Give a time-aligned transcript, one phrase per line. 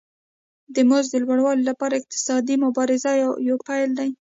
[0.75, 3.11] د مزد د لوړوالي لپاره اقتصادي مبارزه
[3.49, 4.09] یو پیل دی